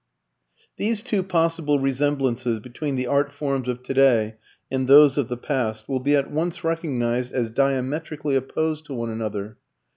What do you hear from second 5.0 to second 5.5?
of the